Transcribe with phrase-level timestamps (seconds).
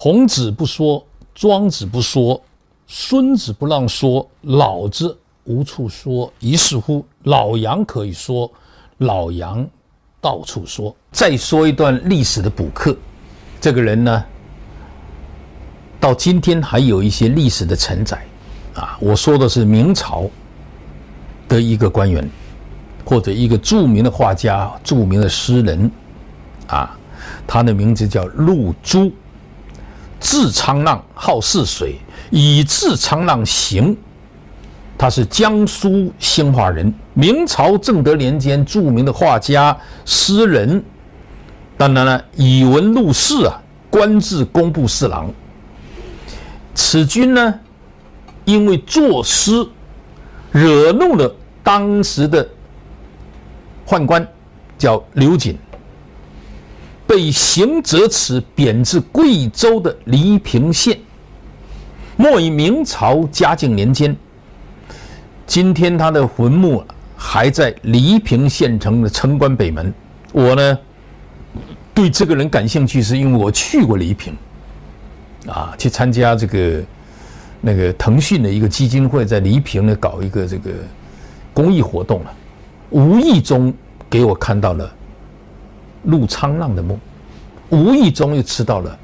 [0.00, 1.04] 孔子不说，
[1.34, 2.40] 庄子不说，
[2.86, 6.32] 孙子不让说，老子无处说。
[6.38, 8.48] 于是乎，老杨可以说，
[8.98, 9.68] 老杨
[10.20, 10.94] 到处说。
[11.10, 12.96] 再说一段历史的补课，
[13.60, 14.24] 这个人呢，
[15.98, 18.24] 到今天还有一些历史的承载
[18.74, 18.96] 啊。
[19.00, 20.30] 我说的是明朝
[21.48, 22.30] 的一个官员，
[23.04, 25.90] 或者一个著名的画家、著名的诗人
[26.68, 26.96] 啊，
[27.48, 29.10] 他的名字叫陆珠。
[30.20, 31.98] 字沧浪，号泗水，
[32.30, 33.96] 以字沧浪行。
[34.96, 40.82] 他是江苏兴化人，明朝正德年间著名的画家、诗人。
[41.76, 45.32] 当然了，以文入仕啊，官至工部侍郎。
[46.74, 47.54] 此君呢，
[48.44, 49.64] 因为作诗
[50.50, 51.32] 惹怒了
[51.62, 52.48] 当时的
[53.86, 54.26] 宦官，
[54.76, 55.56] 叫刘瑾。
[57.08, 61.00] 被行折齿，贬至贵州的黎平县。
[62.18, 64.14] 末于明朝嘉靖年间，
[65.46, 66.84] 今天他的坟墓
[67.16, 69.92] 还在黎平县城的城关北门。
[70.32, 70.78] 我呢，
[71.94, 74.36] 对这个人感兴趣，是因为我去过黎平，
[75.46, 76.82] 啊，去参加这个
[77.62, 80.70] 那个腾讯的一个基金会，在黎平呢搞一个这个
[81.54, 82.34] 公益活动了，
[82.90, 83.72] 无意中
[84.10, 84.94] 给我看到了。
[86.04, 86.98] 陆沧浪的墓，
[87.70, 88.98] 无意中又吃到了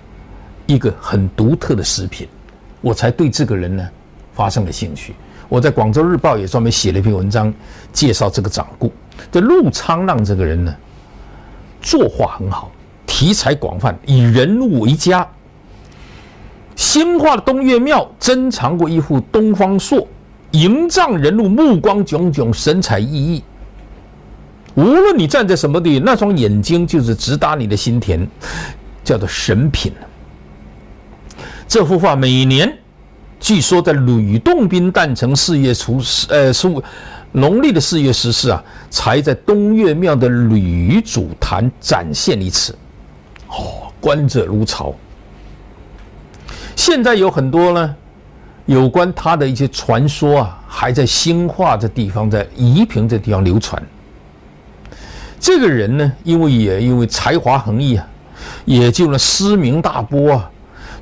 [0.66, 2.26] 一个很独特的食品，
[2.80, 3.88] 我才对这个人呢
[4.32, 5.14] 发生了兴趣。
[5.48, 7.52] 我在《广州日报》也专门写了一篇文章，
[7.92, 8.90] 介绍这个掌故。
[9.30, 10.74] 这陆沧浪这个人呢，
[11.82, 12.72] 作画很好，
[13.06, 15.26] 题材广泛，以人物为佳。
[16.74, 20.08] 兴化的东岳庙珍藏过一幅东方朔，
[20.52, 23.42] 营帐人物目光炯炯，神采奕奕。
[24.74, 28.26] 无论你站在什么地方，那双眼睛就是直达你的心田，
[29.04, 29.92] 叫做神品。
[31.68, 32.76] 这幅画每年，
[33.38, 36.82] 据说在吕洞宾诞辰四月初十，呃，数
[37.32, 42.76] 农历的四月十四啊，才在东岳庙的吕祖坛展现一次。
[43.48, 44.94] 哦，观者如潮。
[46.74, 47.96] 现在有很多呢，
[48.66, 53.80] 有关他的一些传说啊，还在兴化这地方，在宜平这地方流传。
[55.44, 58.08] 这个人呢，因为也因为才华横溢啊，
[58.64, 60.50] 也就呢诗名大播啊，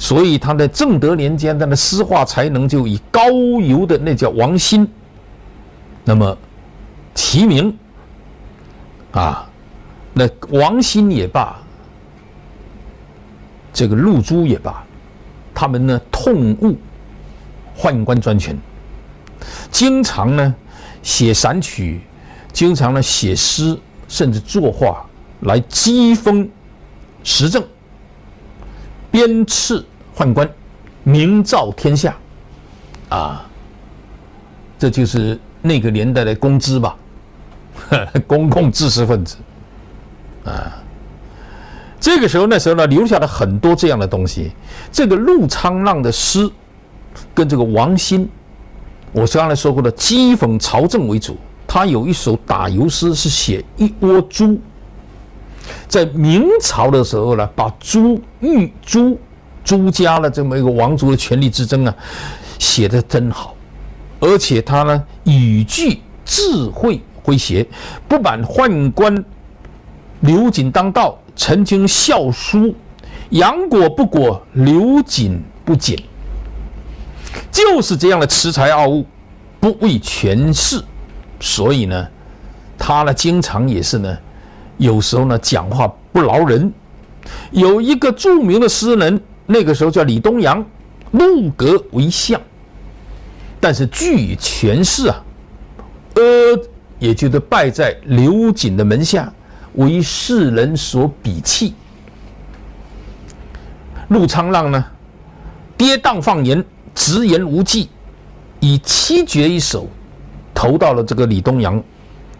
[0.00, 3.22] 所以他在正德年间，他的诗画才能就以高
[3.60, 4.84] 游的那叫王欣，
[6.02, 6.36] 那么
[7.14, 7.78] 齐名
[9.12, 9.48] 啊，
[10.12, 11.56] 那王欣也罢，
[13.72, 14.84] 这个陆珠也罢，
[15.54, 16.74] 他们呢痛恶
[17.78, 18.58] 宦官专权，
[19.70, 20.52] 经常呢
[21.00, 22.00] 写散曲，
[22.52, 23.78] 经常呢写诗。
[24.12, 25.02] 甚至作画
[25.40, 26.46] 来讥讽
[27.24, 27.64] 时政，
[29.10, 29.82] 鞭笞
[30.14, 30.46] 宦官，
[31.02, 32.14] 名噪天下，
[33.08, 33.48] 啊，
[34.78, 36.94] 这就是那个年代的公知吧，
[38.28, 39.36] 公共知识分子，
[40.44, 40.76] 啊，
[41.98, 44.52] 这个时候那时候呢，留下了很多这样的东西。
[44.92, 46.46] 这个陆沧浪的诗，
[47.32, 48.28] 跟这个王欣，
[49.10, 51.38] 我刚才说过的讥讽朝政为主。
[51.74, 54.60] 他有一首打油诗，是写一窝猪。
[55.88, 59.18] 在明朝的时候呢，把朱玉朱
[59.64, 61.94] 朱家的这么一个王族的权力之争啊，
[62.58, 63.54] 写的真好，
[64.20, 67.66] 而且他呢语句智慧诙谐，
[68.06, 69.24] 不满宦官
[70.20, 72.74] 刘瑾当道，曾经笑书
[73.30, 75.98] 杨果不果，刘瑾不瑾，
[77.50, 79.06] 就是这样的恃才傲物，
[79.58, 80.78] 不畏权势。
[81.42, 82.08] 所以呢，
[82.78, 84.16] 他呢经常也是呢，
[84.78, 86.72] 有时候呢讲话不饶人。
[87.50, 90.64] 有一个著名的诗人，那个时候叫李东阳，
[91.10, 92.40] 入阁为相，
[93.58, 95.20] 但是据以权势啊，
[96.14, 96.22] 呃，
[97.00, 99.32] 也就是拜在刘瑾的门下，
[99.74, 101.74] 为世人所鄙弃。
[104.08, 104.84] 陆沧浪呢，
[105.76, 107.88] 跌宕放言，直言无忌，
[108.60, 109.88] 以七绝一首。
[110.54, 111.82] 投到了这个李东阳，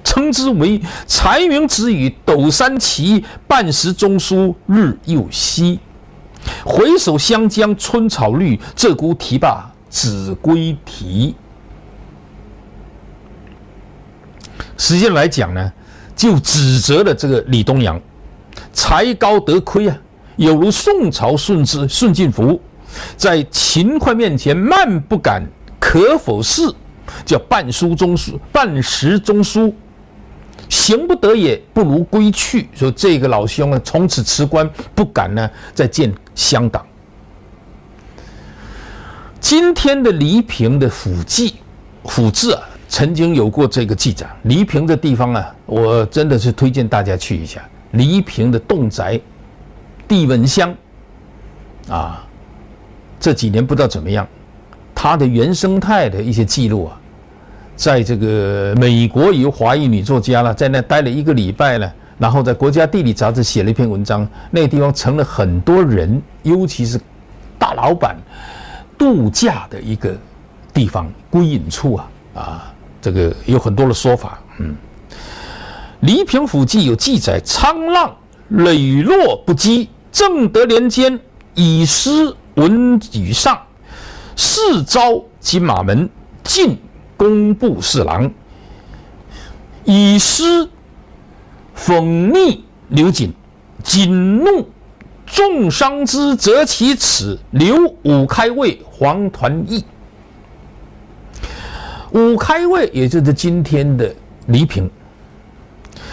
[0.05, 5.79] 称之为才云直语，斗山奇，半时中书日又西。
[6.65, 11.35] 回首湘江春草绿，鹧鸪啼罢子规啼。
[14.77, 15.73] 实际上来讲呢，
[16.17, 18.01] 就指责了这个李东阳
[18.73, 19.97] 才高德亏啊，
[20.37, 22.61] 有如宋朝顺治顺进福，
[23.17, 25.45] 在秦桧面前慢不敢，
[25.79, 26.63] 可否是？
[27.25, 29.75] 叫半书中书，半时中书，
[30.69, 32.69] 行不得也，不如归去。
[32.75, 36.85] 说这个老兄啊，从此辞官，不敢呢再见乡党。
[39.41, 41.57] 今天的黎平的府记、
[42.05, 44.27] 府志啊，曾经有过这个记载。
[44.45, 47.63] 黎平的地方啊，我真的是推荐大家去一下。
[47.91, 49.21] 黎平的侗宅、
[50.07, 50.75] 地文乡
[51.89, 52.25] 啊，
[53.19, 54.27] 这几年不知道怎么样，
[54.95, 57.01] 它的原生态的一些记录啊，
[57.83, 66.97] 在这个美国有华裔女作家了，在那待了一个礼拜了，然后在《国家地理》杂志写了一篇文章，那个地方成了很多人，尤其是
[67.59, 68.17] 大老板。
[68.97, 70.17] 度假的一个
[70.73, 74.39] 地方，归隐处啊啊，这个有很多的说法。
[74.61, 74.77] 嗯，
[76.03, 78.15] 《黎平府记》有记载：沧浪
[78.47, 81.19] 磊落不羁，正德年间，
[81.57, 83.61] 以诗文宇上，
[84.37, 86.09] 世召金马门，
[86.45, 86.79] 进
[87.23, 88.29] 工部侍郎，
[89.85, 90.69] 以诗
[91.77, 93.33] 讽逆刘瑾，
[93.85, 94.69] 瑾怒。
[95.25, 99.85] 重伤之，择其齿，留武开卫、黄团义。
[102.11, 104.13] 武开卫也就是今天的
[104.49, 104.91] 黎平，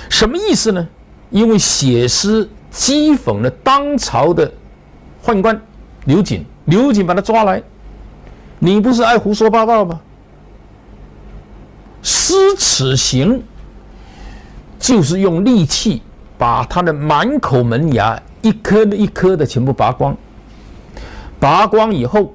[0.09, 0.87] 什么意思呢？
[1.31, 4.49] 因为写诗讥讽了当朝的
[5.25, 5.59] 宦官
[6.05, 7.61] 刘瑾，刘瑾把他抓来，
[8.59, 9.99] 你不是爱胡说八道吗？
[12.01, 13.43] 施此刑，
[14.79, 16.01] 就是用利器
[16.37, 18.21] 把他的满口门牙。
[18.41, 20.15] 一颗一颗的全部拔光，
[21.41, 22.33] 拔光以后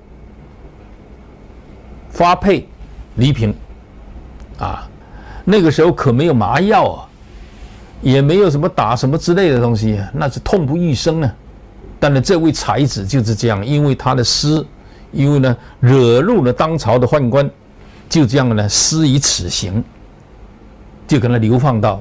[2.10, 2.68] 发配
[3.14, 3.54] 黎平，
[4.58, 4.86] 啊，
[5.46, 7.08] 那个时候可没有麻药啊，
[8.02, 11.34] 也没有什么打什么之类的东西，那是痛不欲生啊。
[11.98, 14.62] 但是这位才子就是这样，因为他的诗，
[15.10, 17.50] 因为呢惹怒了当朝的宦官，
[18.14, 19.82] 就这样呢施以此刑，
[21.04, 22.00] 就给他流放到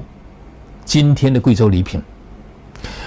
[0.84, 2.00] 今天的贵州黎平。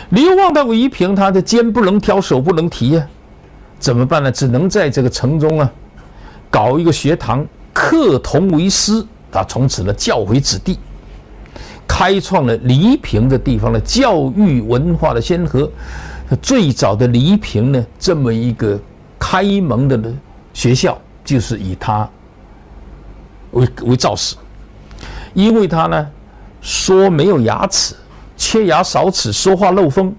[0.09, 3.07] 流放到黎平，他的肩不能挑，手不能提呀，
[3.79, 4.29] 怎么办呢？
[4.29, 5.71] 只能在这个城中啊，
[6.49, 9.01] 搞一个学堂，课童为师，
[9.31, 10.77] 他从此呢教诲子弟，
[11.87, 15.71] 开创了黎平的地方的教育文化的先河。
[16.41, 18.77] 最早的黎平呢，这么一个
[19.17, 20.13] 开蒙的
[20.53, 22.09] 学校，就是以他
[23.57, 24.35] 为为造势，
[25.33, 26.07] 因为他呢
[26.61, 27.95] 说没有牙齿。
[28.39, 30.13] 缺牙少齿，说话漏风，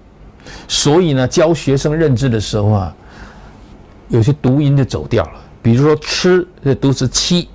[0.67, 2.93] 所以呢，教学生认字的时候啊，
[4.09, 5.31] 有些读音就走掉了。
[5.61, 7.47] 比如说“吃”这读是“七”，“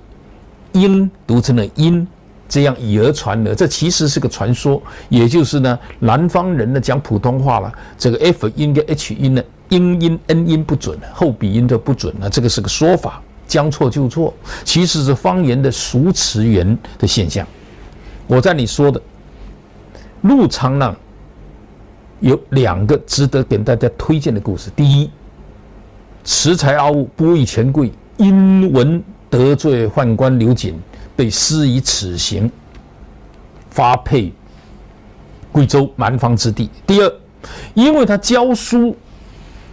[0.73, 2.07] 音”读成了“音”，
[2.49, 3.53] 这样以讹传讹。
[3.53, 12.27] 这其实是个传说，也就是呢，南方人呢讲普通话了，这个 F 音跟 H 音呢，英音、N 音不准，后鼻音都不准了。
[12.27, 14.33] 这个是个说法，将错就错，
[14.63, 17.45] 其实是方言的熟词源的现象。
[18.27, 19.01] 我在你说的。
[20.21, 20.95] 陆沧浪
[22.19, 24.71] 有两个值得给大家推荐的故事。
[24.75, 25.11] 第一，
[26.25, 30.73] 恃才傲物，不义权贵，因闻得罪宦官刘瑾，
[31.15, 32.51] 被施以此刑，
[33.69, 34.33] 发配
[35.51, 36.71] 贵州蛮荒之地。
[36.87, 37.13] 第二，
[37.75, 38.97] 因为他教书，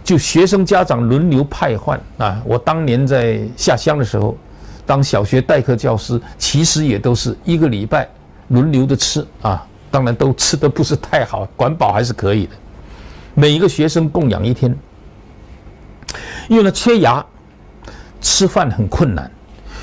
[0.03, 2.41] 就学生家长轮流派换啊。
[2.45, 4.37] 我当年在下乡的时候，
[4.85, 8.07] 当小学代课教师，其实也都是一个礼拜
[8.49, 9.65] 轮流的吃啊。
[9.89, 12.51] 当然都吃的不是太好，管饱还是可以的。
[13.35, 14.75] 每一个学生供养一天，
[16.49, 17.23] 因为呢缺牙，
[18.19, 19.29] 吃饭很困难。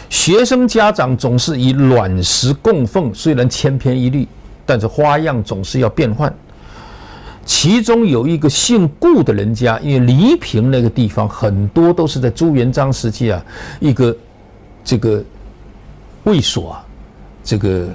[0.09, 4.27] 学生家长总是以卵石供奉，虽然千篇一律，
[4.67, 6.33] 但是花样总是要变换。
[7.45, 13.45] 其中有一个姓顾的人家，因为黎平那个地方很多都是在朱元璋时期啊，
[13.81, 14.17] 一个
[14.85, 15.23] 这个
[16.25, 16.87] 卫所啊，
[17.43, 17.89] 这个。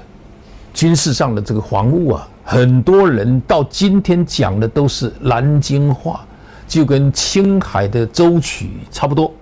[0.74, 6.22] 军事上的这个防务啊，很多人到今天讲的都是南京话，
[6.68, 9.32] 就跟青海的舟曲差不多。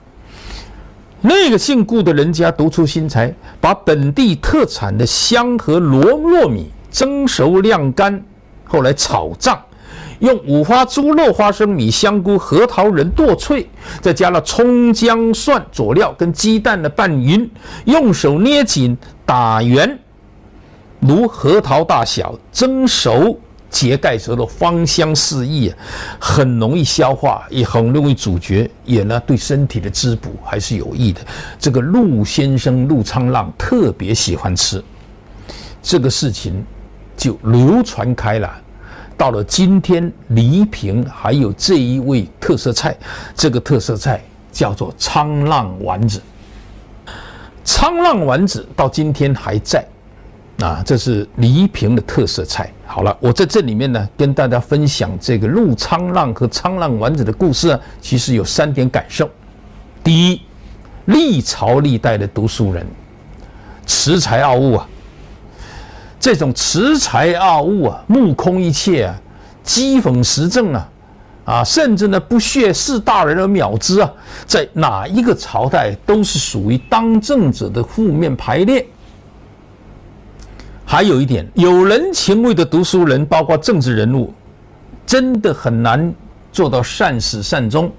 [1.20, 8.22] 那个姓顾的人家独出心裁，把本地特产的香和糯糯米蒸熟晾干，
[8.64, 9.60] 后来炒胀，
[10.24, 13.68] 用五花猪肉、花生米、香菇、核桃仁剁脆，
[14.00, 17.48] 再加了葱姜蒜佐料，跟鸡蛋的拌匀，
[17.84, 19.98] 用手捏紧打圆。
[20.98, 23.38] 如核桃大小，蒸熟
[23.68, 25.76] 揭盖时候的芳香四溢啊，
[26.18, 31.20] 很容易消化，也很容易咀嚼，也呢对身体的滋补还是有益的。
[31.58, 34.82] 这个陆先生陆沧浪特别喜欢吃，
[35.82, 36.64] 这个事情
[37.14, 38.50] 就流传开了。
[39.16, 42.96] 到了今天，黎平还有这一味特色菜，
[43.34, 46.20] 这个特色菜叫做沧浪丸子。
[47.64, 49.84] 沧浪丸子到今天还在。
[50.60, 52.72] 啊，这是黎平的特色菜。
[52.86, 59.28] 好了，我在这里面呢，跟大家分享这个陆沧浪和沧浪丸子的故事啊，其实有三点感受。
[60.04, 60.40] 第一，
[61.06, 62.86] 历朝历代的读书人，
[63.84, 64.88] 恃才傲物啊！
[66.24, 69.14] 这种恃才傲物啊，目空一切啊，
[69.62, 70.88] 讥讽时政啊，
[71.44, 74.10] 啊，甚至呢不屑视大人而藐之啊，
[74.46, 78.86] 在哪一个朝代都是属于当政者的负面排列。
[80.86, 84.32] 还有一点，有人情味的读书人，包括政治人物，
[85.04, 86.10] 真的很难
[86.50, 87.92] 做到善始善终。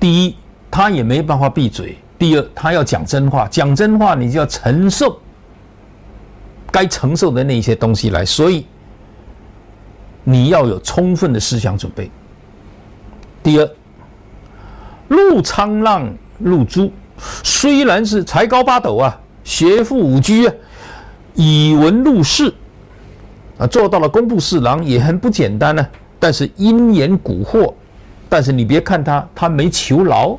[0.00, 0.34] 第一，
[0.70, 3.46] 他也没办法闭嘴；第二，他要讲真话。
[3.50, 5.20] 讲真话，你就要承受
[6.74, 8.24] 该承受的那些东西来。
[8.24, 8.66] 所以，
[10.24, 12.10] 你要有充分的思想准备。
[13.44, 13.70] 第二，
[15.06, 16.90] 陆沧浪、陆朱
[17.44, 20.54] 虽然是才高八斗啊，学富五车啊。
[21.36, 22.52] 以文入仕，
[23.58, 25.84] 啊，做到了工部侍郎也很不简单呢、
[26.18, 27.74] 但是因言蛊惑，
[28.28, 30.38] 但是你别看他，他没求饶，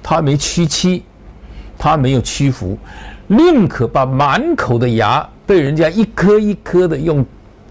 [0.00, 1.02] 他没屈膝，
[1.76, 2.78] 他没有屈服，
[3.26, 7.24] 宁可把满口的牙被人家一颗一颗的用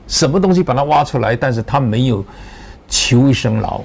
[0.07, 2.23] 什么东西把它挖出来，但是他没有
[2.87, 3.83] 求一声饶，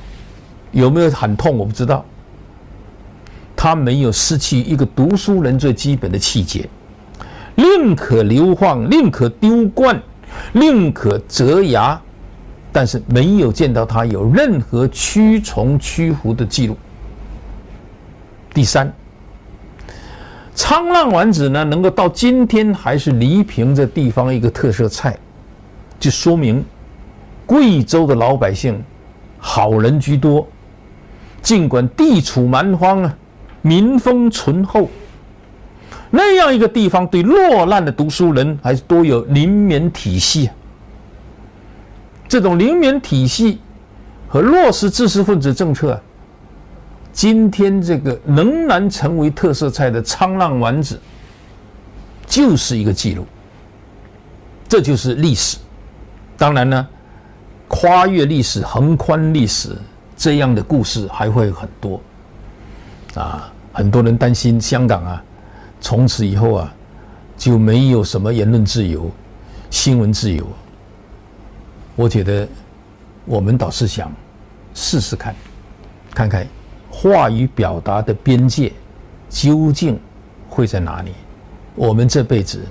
[0.72, 2.04] 有没有很痛我不知道。
[3.54, 6.68] 他没有失去一个读书人最基本的气节。
[7.54, 9.98] 宁可流放，宁可丢冠，
[10.52, 11.98] 宁可折牙，
[12.70, 16.76] 但是没有见到他有任何屈从屈服的记录。
[18.52, 18.92] 第三，
[20.68, 25.16] 沧浪丸子呢，能够到今天还是黎平这地方一个特色菜，
[25.96, 26.64] 就说明
[27.46, 28.82] 贵州的老百姓
[29.38, 30.44] 好人居多，
[31.40, 33.16] 尽管地处蛮荒啊，
[33.62, 34.90] 民风淳厚。
[36.10, 40.54] 那样一个地方，对落难的读书人还是多有怜悯体系啊。
[42.26, 43.60] 这种怜悯体系
[44.26, 46.02] 和落实知识分子政策，
[47.16, 51.00] 今天这个仍然成为特色菜的沧浪丸子，
[52.26, 53.24] 就是一个记录。
[54.68, 55.56] 这就是历史。
[56.36, 56.86] 当然呢，
[57.68, 59.74] 跨越历史、横宽历史
[60.14, 61.98] 这样的故事还会很多
[63.14, 63.50] 啊。
[63.72, 65.24] 很多人担心香港啊。
[65.80, 66.74] 从此以后啊，
[67.38, 69.10] 就没有什么言论自由、
[69.70, 70.46] 新闻自由。
[71.94, 72.46] 我觉得，
[73.24, 74.12] 我们倒是想
[74.74, 75.34] 试试看，
[76.12, 76.46] 看看
[77.06, 78.72] 话语表达的边界
[79.28, 79.96] 究竟
[80.48, 81.12] 会在哪里。
[81.76, 82.66] 我们这辈子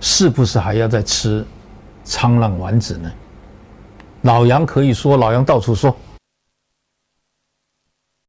[0.00, 1.44] 是不是还要再吃
[2.02, 3.12] 沧浪丸子呢？
[4.22, 5.94] 老杨可以说，老杨到处说。